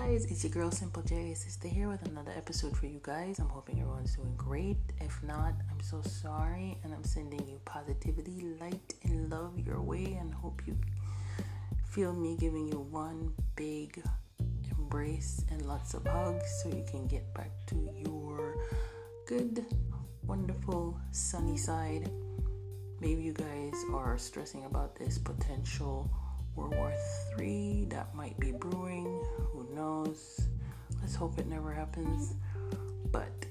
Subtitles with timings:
[0.00, 3.40] guys, it's your girl Simple Jasistah here with another episode for you guys.
[3.40, 4.76] I'm hoping everyone's doing great.
[5.00, 10.16] If not, I'm so sorry, and I'm sending you positivity, light, and love your way,
[10.20, 10.78] and hope you
[11.84, 14.00] feel me giving you one big
[14.70, 18.54] embrace and lots of hugs so you can get back to your
[19.26, 19.66] good,
[20.28, 22.08] wonderful, sunny side.
[23.00, 26.08] Maybe you guys are stressing about this potential
[26.58, 26.92] World War
[27.38, 29.04] III that might be brewing.
[29.52, 30.40] Who knows?
[31.00, 32.34] Let's hope it never happens.
[33.12, 33.46] But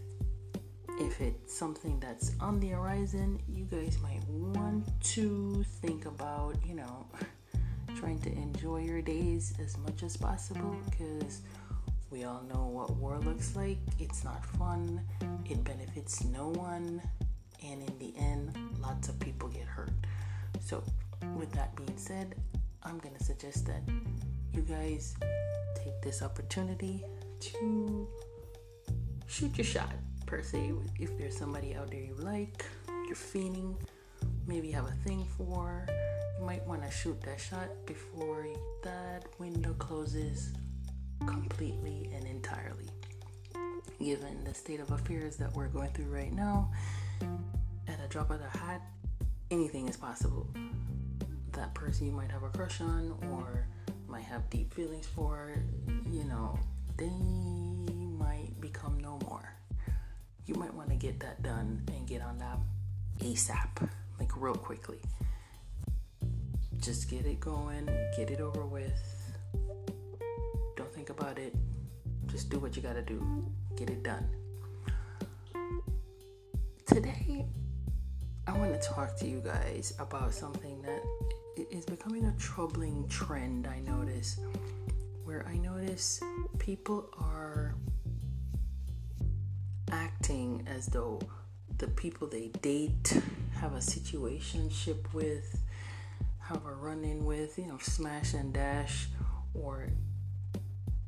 [1.00, 6.76] if it's something that's on the horizon, you guys might want to think about, you
[6.76, 7.08] know,
[7.96, 11.42] trying to enjoy your days as much as possible because
[12.10, 13.78] we all know what war looks like.
[14.00, 15.02] It's not fun,
[15.50, 17.02] it benefits no one,
[17.64, 19.94] and in the end, lots of people get hurt.
[20.60, 20.84] So,
[21.38, 22.36] with that being said,
[22.84, 23.82] I'm gonna suggest that
[24.54, 25.16] you guys
[25.76, 27.04] take this opportunity
[27.40, 28.08] to
[29.28, 29.94] shoot your shot,
[30.26, 30.72] per se.
[31.00, 32.66] If there's somebody out there you like,
[33.06, 33.78] you're feeling,
[34.48, 35.86] maybe have a thing for,
[36.40, 38.46] you might want to shoot that shot before
[38.84, 40.54] that window closes
[41.26, 42.90] completely and entirely.
[44.00, 46.72] Given the state of affairs that we're going through right now,
[47.88, 48.82] at a drop of the hat,
[49.50, 50.48] anything is possible
[51.58, 53.68] that person you might have a crush on or
[54.08, 55.52] might have deep feelings for,
[56.10, 56.58] you know,
[56.98, 59.54] they might become no more.
[60.46, 62.60] You might want to get that done and get on that
[63.20, 65.00] ASAP, like real quickly.
[66.80, 68.94] Just get it going, get it over with.
[70.76, 71.56] Don't think about it.
[72.28, 73.46] Just do what you gotta do.
[73.76, 74.28] Get it done.
[76.86, 77.46] Today,
[78.46, 81.02] I want to talk to you guys about something that
[81.72, 84.40] is becoming a troubling trend, I notice,
[85.26, 86.22] where I notice
[86.60, 87.76] people are
[89.92, 91.20] acting as though
[91.78, 93.22] the people they date
[93.56, 95.62] have a situationship with,
[96.40, 99.08] have a run in with, you know, smash and dash,
[99.54, 99.90] or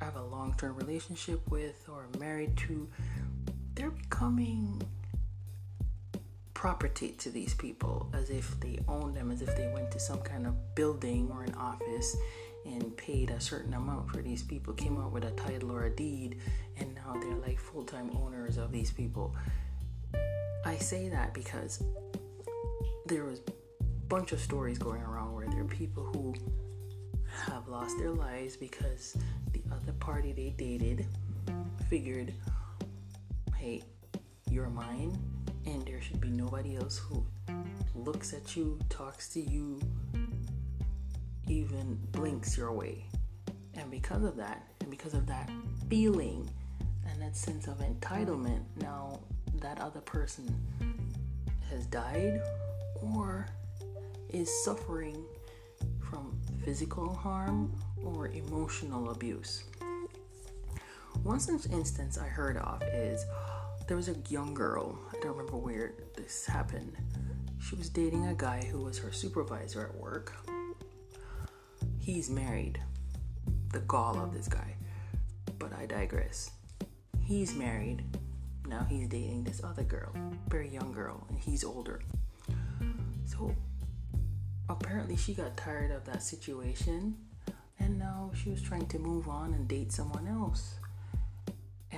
[0.00, 2.88] have a long term relationship with, or married to.
[3.74, 4.82] They're becoming
[6.60, 10.20] property to these people as if they own them, as if they went to some
[10.20, 12.14] kind of building or an office
[12.66, 15.90] and paid a certain amount for these people, came out with a title or a
[15.90, 16.36] deed,
[16.76, 19.34] and now they're like full time owners of these people.
[20.66, 21.82] I say that because
[23.06, 23.52] there was a
[24.08, 26.34] bunch of stories going around where there are people who
[27.46, 29.16] have lost their lives because
[29.54, 31.06] the other party they dated
[31.88, 32.34] figured,
[33.56, 33.82] hey,
[34.50, 35.18] you're mine,
[35.70, 37.24] and there should be nobody else who
[37.94, 39.80] looks at you, talks to you,
[41.46, 43.04] even blinks your way.
[43.74, 45.48] And because of that, and because of that
[45.88, 46.50] feeling
[47.08, 49.20] and that sense of entitlement, now
[49.60, 50.52] that other person
[51.70, 52.40] has died
[53.00, 53.46] or
[54.28, 55.24] is suffering
[56.00, 57.72] from physical harm
[58.04, 59.64] or emotional abuse.
[61.22, 63.24] One such instance I heard of is
[63.90, 66.96] there was a young girl, I don't remember where this happened.
[67.58, 70.32] She was dating a guy who was her supervisor at work.
[71.98, 72.80] He's married.
[73.72, 74.76] The gall of this guy.
[75.58, 76.52] But I digress.
[77.20, 78.04] He's married.
[78.64, 80.14] Now he's dating this other girl,
[80.46, 82.00] very young girl, and he's older.
[83.24, 83.56] So
[84.68, 87.16] apparently she got tired of that situation
[87.80, 90.76] and now she was trying to move on and date someone else.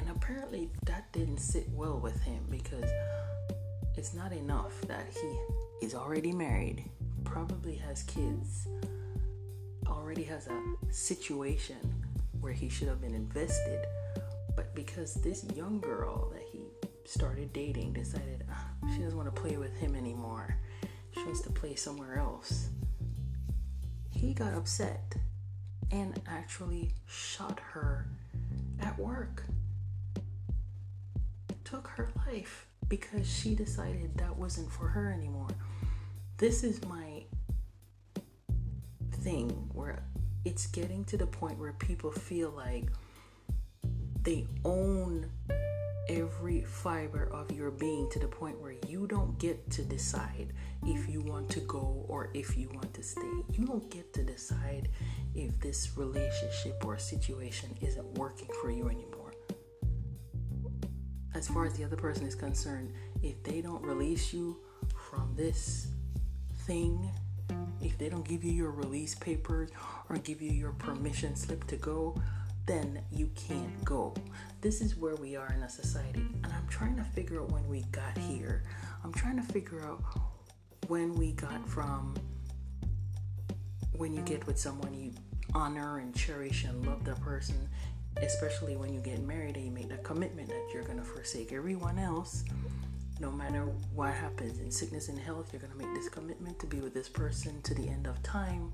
[0.03, 2.91] And apparently that didn't sit well with him because
[3.97, 6.91] it's not enough that he is already married,
[7.23, 8.67] probably has kids,
[9.87, 11.77] already has a situation
[12.41, 13.87] where he should have been invested.
[14.57, 16.63] But because this young girl that he
[17.05, 20.57] started dating decided ah, she doesn't want to play with him anymore,
[21.15, 22.71] she wants to play somewhere else,
[24.11, 25.15] he got upset
[25.93, 28.09] and actually shot her
[28.81, 29.45] at work
[31.73, 35.49] took her life because she decided that wasn't for her anymore.
[36.37, 37.25] This is my
[39.23, 40.03] thing where
[40.45, 42.91] it's getting to the point where people feel like
[44.23, 45.31] they own
[46.11, 50.53] every fiber of your being to the point where you don't get to decide
[50.85, 53.33] if you want to go or if you want to stay.
[53.51, 54.91] You don't get to decide
[55.35, 59.22] if this relationship or situation isn't working for you anymore
[61.35, 62.93] as far as the other person is concerned,
[63.23, 64.59] if they don't release you
[64.95, 65.89] from this
[66.67, 67.11] thing,
[67.81, 69.71] if they don't give you your release papers
[70.09, 72.15] or give you your permission slip to go,
[72.67, 74.15] then you can't go.
[74.61, 76.27] This is where we are in a society.
[76.45, 78.63] And I'm trying to figure out when we got here.
[79.03, 80.03] I'm trying to figure out
[80.87, 82.15] when we got from
[83.97, 85.13] when you get with someone you
[85.55, 87.69] honor and cherish and love the person,
[88.19, 91.53] especially when you get married and you make the commitment that you're going to forsake
[91.53, 92.45] everyone else
[93.23, 96.67] no matter what happens in sickness and health, you're going to make this commitment to
[96.67, 98.73] be with this person to the end of time.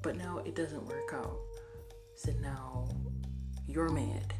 [0.00, 1.36] But now it doesn't work out.
[2.16, 2.88] So now
[3.68, 4.32] you're mad.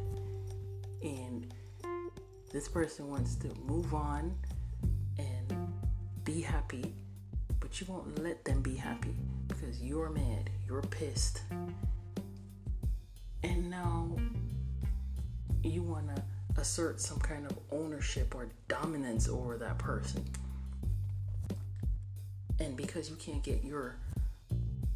[1.03, 1.53] And
[2.51, 4.35] this person wants to move on
[5.19, 5.75] and
[6.25, 6.95] be happy,
[7.61, 9.17] but you won't let them be happy
[9.49, 11.43] because you're mad, you're pissed.
[13.47, 14.09] And now
[15.63, 20.25] you want to assert some kind of ownership or dominance over that person.
[22.59, 23.99] And because you can't get your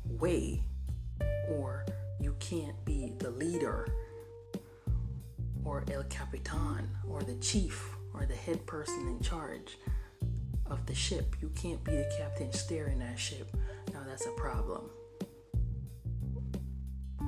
[0.05, 0.63] way,
[1.49, 1.87] or
[2.19, 3.87] you can't be the leader,
[5.65, 9.79] or El Capitan, or the chief, or the head person in charge
[10.67, 13.55] of the ship, you can't be the captain steering that ship.
[13.93, 14.91] Now that's a problem.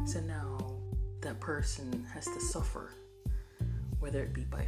[0.04, 0.71] So now
[1.22, 2.90] that person has to suffer
[4.00, 4.66] whether it be by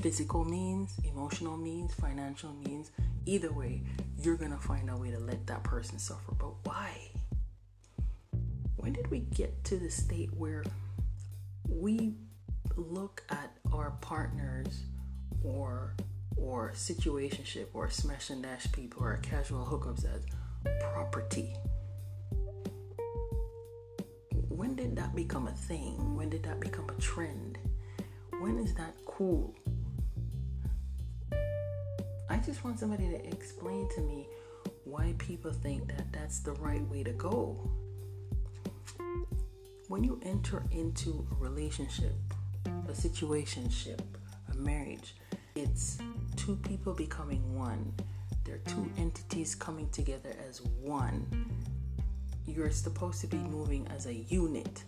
[0.00, 2.90] physical means, emotional means, financial means,
[3.26, 3.82] either way,
[4.22, 6.32] you're going to find a way to let that person suffer.
[6.38, 6.90] But why?
[8.76, 10.64] When did we get to the state where
[11.68, 12.14] we
[12.76, 14.84] look at our partners
[15.42, 15.94] or
[16.36, 20.24] or situationship or smash and dash people or casual hookups as
[20.80, 21.54] property?
[24.58, 26.16] When did that become a thing?
[26.16, 27.58] When did that become a trend?
[28.40, 29.54] When is that cool?
[32.28, 34.26] I just want somebody to explain to me
[34.82, 37.70] why people think that that's the right way to go.
[39.86, 42.16] When you enter into a relationship,
[42.66, 44.00] a situationship,
[44.52, 45.14] a marriage,
[45.54, 45.98] it's
[46.34, 47.94] two people becoming one.
[48.44, 51.57] They're two entities coming together as one.
[52.48, 54.82] You're supposed to be moving as a unit,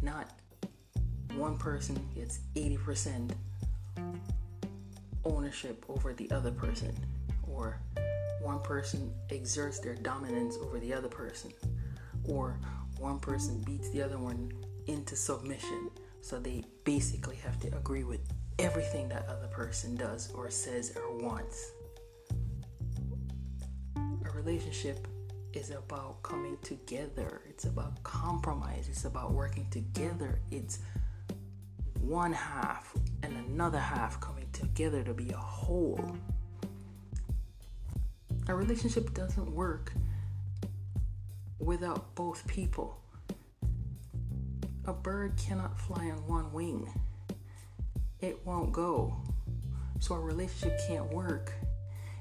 [0.00, 0.30] not
[1.34, 3.32] one person gets 80%
[5.24, 6.96] ownership over the other person,
[7.46, 7.78] or
[8.40, 11.52] one person exerts their dominance over the other person,
[12.24, 12.58] or
[12.98, 14.50] one person beats the other one
[14.86, 15.90] into submission.
[16.22, 18.20] So they basically have to agree with
[18.58, 21.72] everything that other person does or says or wants.
[23.96, 25.06] A relationship
[25.54, 27.42] is about coming together.
[27.48, 28.88] It's about compromise.
[28.88, 30.40] It's about working together.
[30.50, 30.78] It's
[32.00, 36.16] one half and another half coming together to be a whole.
[38.48, 39.92] A relationship doesn't work
[41.58, 42.98] without both people.
[44.86, 46.92] A bird cannot fly on one wing,
[48.20, 49.16] it won't go.
[50.00, 51.52] So a relationship can't work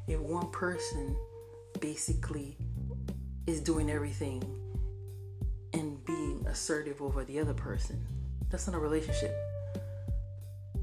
[0.07, 1.15] if one person
[1.79, 2.55] basically
[3.47, 4.43] is doing everything
[5.73, 8.05] and being assertive over the other person.
[8.49, 9.35] That's not a relationship.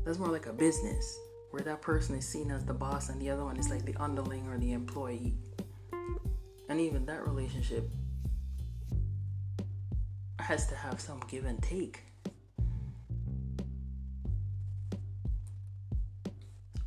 [0.05, 1.19] That's more like a business
[1.51, 3.95] where that person is seen as the boss and the other one is like the
[3.97, 5.37] underling or the employee.
[6.69, 7.89] And even that relationship
[10.39, 12.03] has to have some give and take.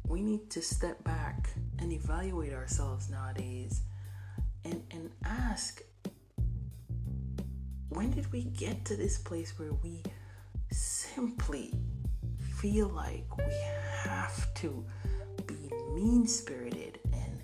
[0.07, 3.81] We need to step back and evaluate ourselves nowadays
[4.71, 5.81] and, and ask
[7.89, 10.01] when did we get to this place where we
[10.71, 11.73] simply
[12.39, 13.53] feel like we
[14.03, 14.85] have to
[15.45, 17.41] be mean spirited and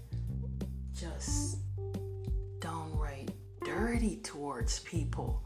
[0.94, 1.58] just
[2.60, 3.32] downright
[3.66, 5.44] dirty towards people.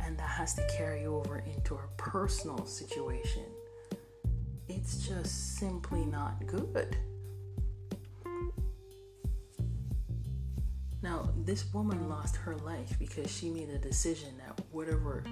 [0.00, 3.44] And that has to carry over into our personal situation.
[4.68, 6.98] It's just simply not good.
[11.44, 15.22] This woman lost her life because she made a decision that whatever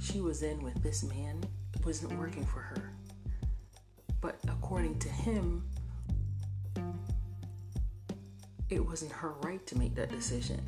[0.00, 1.40] she was in with this man
[1.84, 2.92] wasn't working for her.
[4.20, 5.64] But according to him,
[8.68, 10.60] it wasn't her right to make that decision.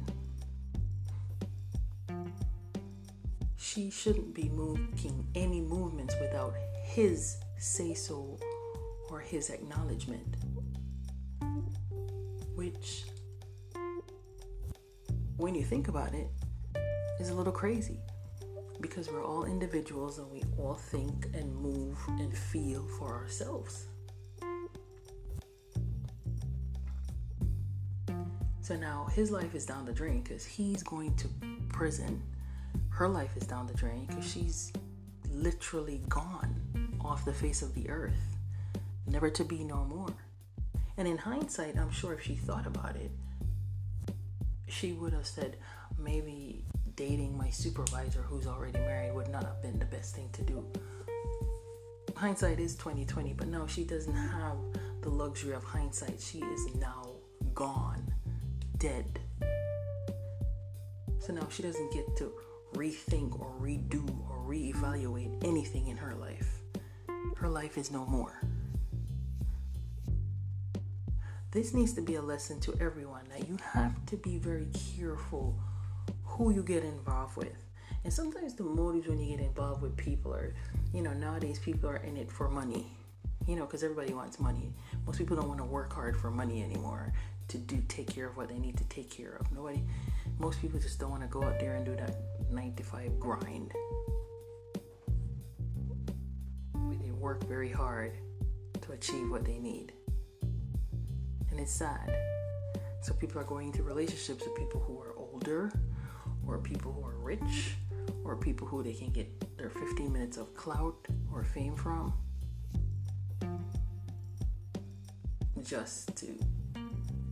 [3.56, 8.38] She shouldn't be making any movements without his say so
[9.10, 10.36] or his acknowledgement.
[12.54, 13.04] Which,
[15.54, 16.26] when you think about it,
[17.20, 18.00] is a little crazy
[18.80, 23.86] because we're all individuals and we all think and move and feel for ourselves.
[28.62, 31.28] So now his life is down the drain because he's going to
[31.68, 32.20] prison
[32.88, 34.72] her life is down the drain because she's
[35.30, 36.60] literally gone
[37.00, 38.36] off the face of the earth,
[39.06, 40.14] never to be no more.
[40.96, 43.12] And in hindsight, I'm sure if she thought about it,
[44.74, 45.56] she would have said,
[45.98, 46.64] maybe
[46.96, 50.64] dating my supervisor who's already married would not have been the best thing to do.
[52.16, 54.56] Hindsight is 2020, but no, she doesn't have
[55.02, 56.20] the luxury of hindsight.
[56.20, 57.10] She is now
[57.54, 58.14] gone,
[58.78, 59.20] dead.
[61.18, 62.32] So now she doesn't get to
[62.74, 66.60] rethink or redo or reevaluate anything in her life.
[67.36, 68.40] Her life is no more.
[71.54, 74.66] This needs to be a lesson to everyone that you have to be very
[74.98, 75.54] careful
[76.24, 77.54] who you get involved with.
[78.02, 80.52] And sometimes the motives when you get involved with people are,
[80.92, 82.88] you know, nowadays people are in it for money,
[83.46, 84.72] you know, because everybody wants money.
[85.06, 87.12] Most people don't want to work hard for money anymore
[87.46, 89.52] to do take care of what they need to take care of.
[89.52, 89.84] Nobody,
[90.40, 92.16] most people just don't want to go out there and do that
[92.50, 93.70] nine to five grind.
[97.00, 98.14] They work very hard
[98.80, 99.92] to achieve what they need
[101.54, 102.12] and it's sad.
[103.00, 105.70] So people are going into relationships with people who are older,
[106.44, 107.76] or people who are rich,
[108.24, 110.96] or people who they can get their 15 minutes of clout
[111.32, 112.12] or fame from.
[115.62, 116.26] Just to,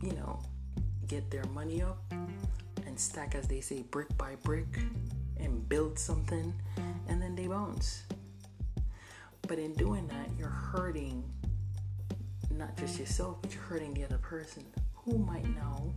[0.01, 0.41] you know,
[1.07, 2.01] get their money up
[2.85, 4.79] and stack, as they say, brick by brick
[5.37, 6.53] and build something,
[7.09, 8.03] and then they bounce.
[9.49, 11.25] But in doing that, you're hurting
[12.57, 15.93] not just yourself, but you're hurting the other person who might now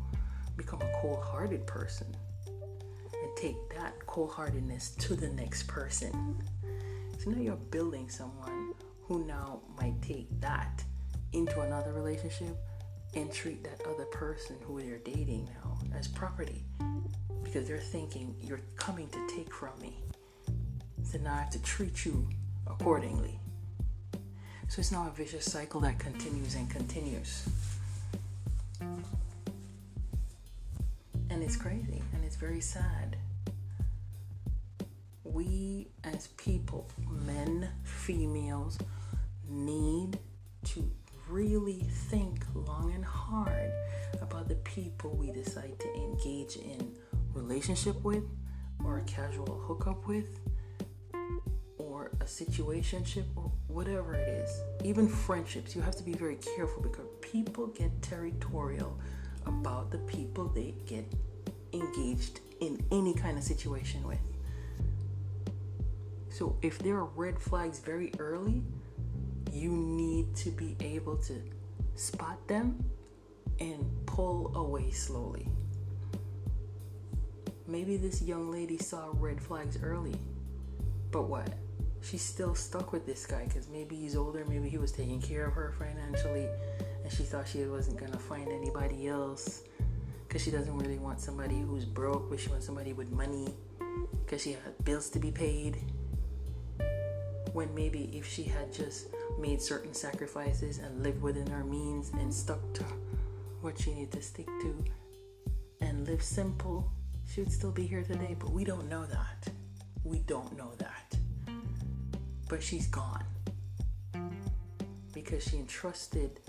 [0.56, 2.06] become a cold hearted person
[2.46, 6.38] and take that cold heartedness to the next person.
[7.18, 10.82] So now you're building someone who now might take that
[11.32, 12.56] into another relationship
[13.14, 16.64] and treat that other person who they're dating now as property
[17.44, 20.02] because they're thinking you're coming to take from me.
[21.04, 22.28] So now I have to treat you
[22.66, 23.38] accordingly.
[24.68, 27.48] So it's now a vicious cycle that continues and continues.
[31.30, 33.16] And it's crazy and it's very sad.
[35.24, 38.78] We as people, men, females,
[39.48, 40.18] need
[40.64, 40.90] to
[41.28, 43.70] really think long and hard
[44.20, 46.92] about the people we decide to engage in
[47.34, 48.24] relationship with
[48.84, 50.38] or a casual hookup with
[51.78, 53.45] or a situationship or
[53.76, 58.98] whatever it is, even friendships, you have to be very careful because people get territorial
[59.44, 61.04] about the people they get
[61.74, 64.18] engaged in any kind of situation with.
[66.30, 68.62] So if there are red flags very early,
[69.52, 71.34] you need to be able to
[71.96, 72.82] spot them
[73.60, 75.46] and pull away slowly.
[77.66, 80.16] Maybe this young lady saw red flags early,
[81.10, 81.52] but what?
[82.02, 85.46] She's still stuck with this guy because maybe he's older, maybe he was taking care
[85.46, 86.48] of her financially,
[87.02, 89.62] and she thought she wasn't gonna find anybody else
[90.26, 93.54] because she doesn't really want somebody who's broke, but she wants somebody with money
[94.24, 95.78] because she had bills to be paid.
[97.52, 102.32] When maybe if she had just made certain sacrifices and lived within her means and
[102.32, 102.84] stuck to
[103.62, 104.84] what she needed to stick to
[105.80, 106.90] and live simple,
[107.28, 108.36] she would still be here today.
[108.38, 109.48] But we don't know that.
[110.04, 111.05] We don't know that
[112.48, 113.24] but she's gone.
[115.12, 116.40] Because she entrusted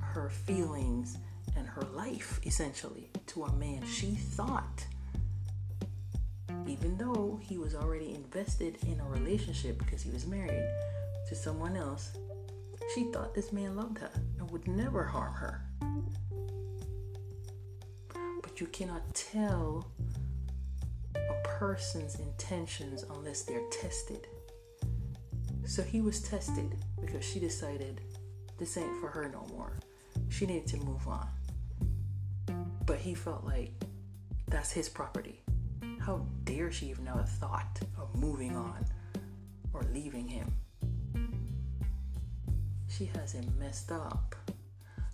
[0.00, 1.18] her feelings
[1.56, 4.86] and her life essentially to a man she thought
[6.68, 10.68] even though he was already invested in a relationship because he was married
[11.28, 12.16] to someone else
[12.92, 15.64] she thought this man loved her and would never harm her.
[18.42, 19.90] But you cannot tell
[21.58, 24.26] person's intentions unless they're tested.
[25.64, 28.00] So he was tested because she decided
[28.58, 29.78] this ain't for her no more.
[30.28, 31.28] She needed to move on.
[32.86, 33.72] But he felt like
[34.48, 35.42] that's his property.
[36.00, 38.84] How dare she even have a thought of moving on
[39.72, 40.52] or leaving him?
[42.88, 44.34] She has him messed up.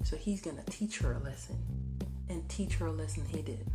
[0.04, 1.58] So he's gonna teach her a lesson
[2.30, 3.70] and teach her a lesson he did.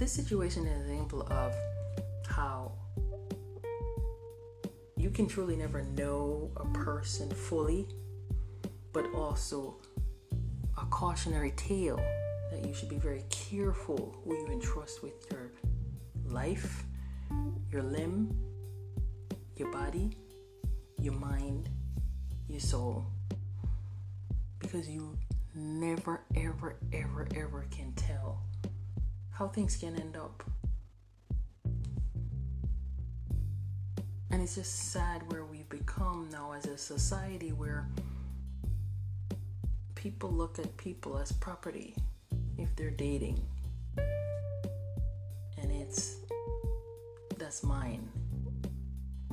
[0.00, 1.54] This situation is an example of
[2.26, 2.72] how
[4.96, 7.86] you can truly never know a person fully,
[8.94, 9.76] but also
[10.80, 12.00] a cautionary tale
[12.50, 15.52] that you should be very careful who you entrust with your
[16.24, 16.84] life,
[17.70, 18.34] your limb,
[19.54, 20.16] your body,
[20.98, 21.68] your mind,
[22.48, 23.04] your soul.
[24.60, 25.18] Because you
[25.54, 28.46] never, ever, ever, ever can tell
[29.40, 30.44] how things can end up.
[34.30, 37.88] And it's just sad where we've become now as a society where
[39.94, 41.94] people look at people as property
[42.58, 43.42] if they're dating.
[45.56, 46.16] And it's
[47.38, 48.06] that's mine.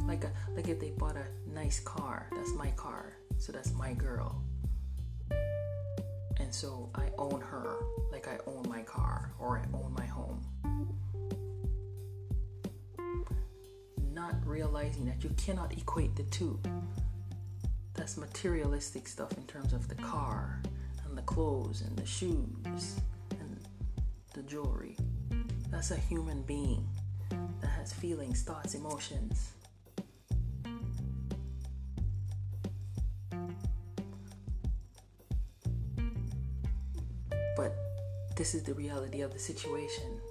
[0.05, 3.17] Like a, like if they bought a nice car, that's my car.
[3.39, 4.41] So that's my girl.
[6.47, 7.75] And so I own her
[8.09, 10.41] like I own my car or I own my home.
[14.13, 16.57] Not realizing that you cannot equate the two.
[17.95, 20.61] That's materialistic stuff in terms of the car
[21.03, 23.01] and the clothes and the shoes
[23.31, 23.59] and
[24.33, 24.95] the jewelry.
[25.69, 26.87] That's a human being
[27.59, 29.51] that has feelings, thoughts, emotions.
[38.37, 40.21] This is the reality of the situation.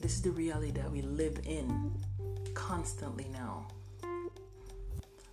[0.00, 1.92] This is the reality that we live in
[2.54, 3.66] constantly now.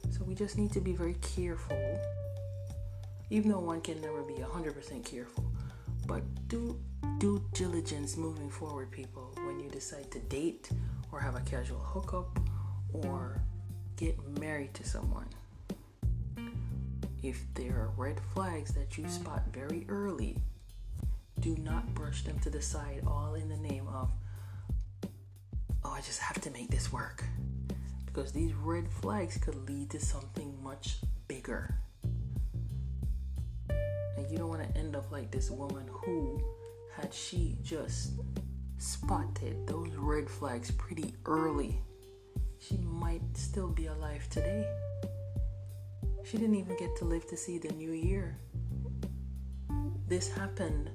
[0.09, 1.99] So we just need to be very careful,
[3.29, 5.45] even though one can never be 100% careful.
[6.07, 6.79] But do
[7.19, 10.71] due diligence moving forward, people, when you decide to date
[11.11, 12.39] or have a casual hookup
[12.91, 13.39] or
[13.97, 15.27] get married to someone.
[17.21, 20.37] If there are red flags that you spot very early,
[21.39, 24.11] do not brush them to the side, all in the name of,
[25.83, 27.23] oh, I just have to make this work.
[28.05, 31.75] Because these red flags could lead to something much bigger.
[34.17, 36.43] And you don't want to end up like this woman who,
[36.95, 38.13] had she just
[38.77, 41.79] spotted those red flags pretty early,
[42.57, 44.65] she might still be alive today.
[46.23, 48.37] She didn't even get to live to see the new year.
[50.07, 50.89] This happened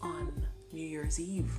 [0.00, 1.52] on New Year's Eve.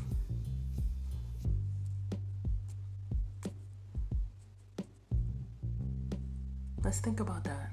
[6.83, 7.71] Let's think about that.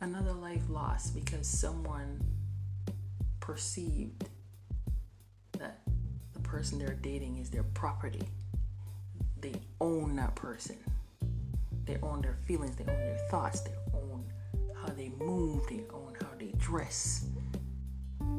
[0.00, 2.20] Another life lost because someone
[3.38, 4.24] perceived
[5.58, 5.80] that
[6.32, 8.22] the person they're dating is their property.
[9.40, 10.76] They own that person.
[11.84, 14.24] They own their feelings, they own their thoughts, they own
[14.76, 17.26] how they move, they own how they dress.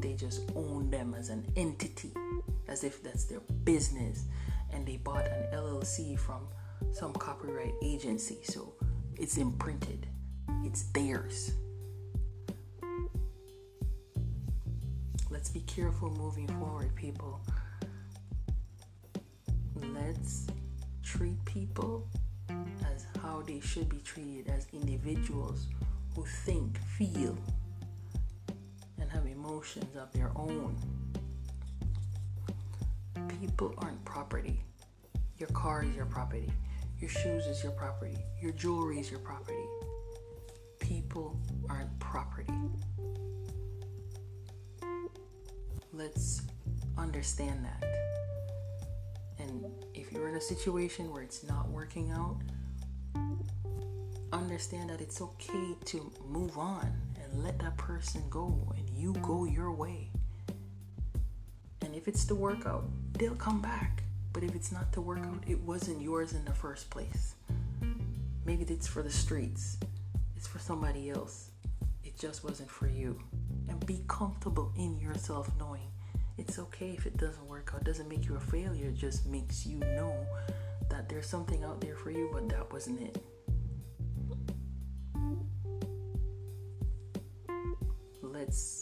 [0.02, 2.12] They just own them as an entity,
[2.68, 4.26] as if that's their business.
[4.74, 6.48] And they bought an LLC from
[6.92, 8.74] some copyright agency, so
[9.16, 10.08] it's imprinted,
[10.64, 11.52] it's theirs.
[15.30, 17.42] Let's be careful moving forward, people.
[19.76, 20.48] Let's
[21.04, 22.08] treat people
[22.94, 25.68] as how they should be treated as individuals
[26.16, 27.38] who think, feel,
[29.62, 30.76] emotions of their own.
[33.40, 34.64] People aren't property.
[35.38, 36.52] Your car is your property.
[37.00, 38.18] Your shoes is your property.
[38.42, 39.64] Your jewelry is your property.
[40.80, 42.52] People aren't property.
[45.94, 46.42] Let's
[46.98, 47.84] understand that.
[49.38, 52.40] And if you're in a situation where it's not working out,
[54.34, 56.92] understand that it's okay to move on
[57.24, 58.46] and let that person go
[59.02, 60.10] you go your way.
[61.82, 64.04] And if it's to work out, they'll come back.
[64.32, 67.34] But if it's not to work out, it wasn't yours in the first place.
[68.46, 69.78] Maybe it's for the streets,
[70.38, 71.50] it's for somebody else.
[72.04, 73.20] It just wasn't for you.
[73.68, 75.90] And be comfortable in yourself knowing
[76.38, 77.82] it's okay if it doesn't work out.
[77.82, 80.16] It doesn't make you a failure, it just makes you know
[80.90, 83.18] that there's something out there for you, but that wasn't it.
[88.22, 88.81] Let's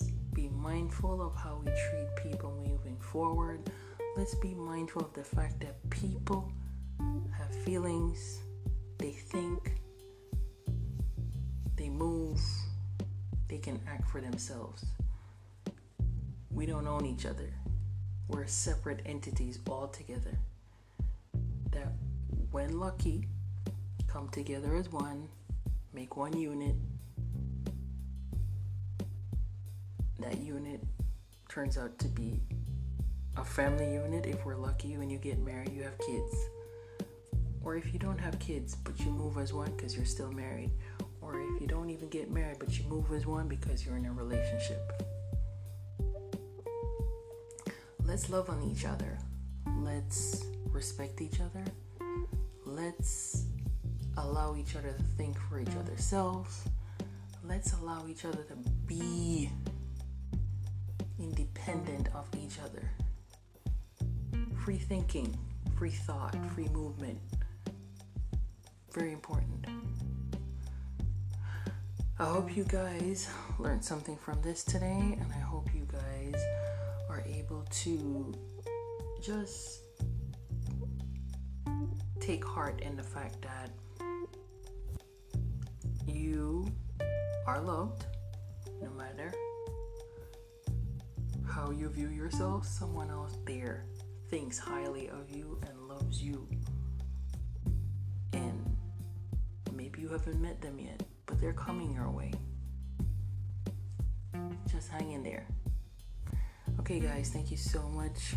[0.70, 3.72] mindful of how we treat people moving forward.
[4.16, 6.52] Let's be mindful of the fact that people
[7.36, 8.42] have feelings,
[9.00, 9.72] they think,
[11.76, 12.40] they move,
[13.48, 14.86] they can act for themselves.
[16.52, 17.52] We don't own each other.
[18.28, 20.38] We're separate entities altogether.
[21.72, 21.94] That,
[22.52, 23.28] when lucky,
[24.06, 25.30] come together as one,
[25.94, 26.76] make one unit.
[30.30, 30.80] That unit
[31.48, 32.40] turns out to be
[33.36, 36.36] a family unit if we're lucky when you get married, you have kids.
[37.64, 40.70] Or if you don't have kids but you move as one because you're still married.
[41.20, 44.06] Or if you don't even get married but you move as one because you're in
[44.06, 45.02] a relationship.
[48.06, 49.18] Let's love on each other.
[49.80, 51.66] Let's respect each other.
[52.68, 53.46] Let's
[54.16, 56.66] allow each other to think for each other's selves.
[57.44, 59.50] Let's allow each other to be
[61.20, 62.90] independent of each other.
[64.64, 65.38] Free thinking,
[65.78, 67.20] free thought, free movement.
[68.94, 69.66] Very important.
[72.20, 73.30] I hope you guys
[73.60, 76.42] learned something from this today, and I hope you guys
[77.10, 78.34] are able to
[79.22, 79.84] just
[82.20, 83.72] take heart in the fact that
[86.06, 86.70] you
[87.48, 88.06] are loved
[91.60, 93.84] how you view yourself, someone else there
[94.30, 96.48] thinks highly of you and loves you.
[98.32, 98.78] And
[99.74, 102.32] maybe you haven't met them yet, but they're coming your way.
[104.72, 105.46] Just hang in there.
[106.80, 108.36] Okay, guys, thank you so much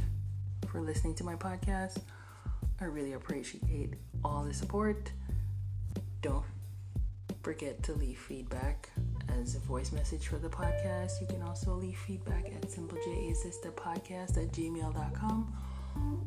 [0.66, 1.98] for listening to my podcast.
[2.80, 5.12] I really appreciate all the support.
[6.22, 6.44] Don't
[7.44, 8.90] forget to leave feedback
[9.40, 11.20] as a voice message for the podcast.
[11.20, 15.56] You can also leave feedback at simplejasistahpodcast at gmail.com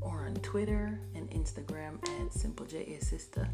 [0.02, 3.50] or on Twitter and Instagram at simplejasistah.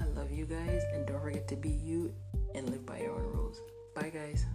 [0.00, 2.12] I love you guys and don't forget to be you
[2.54, 3.60] and live by your own rules.
[3.94, 4.46] Bye, guys.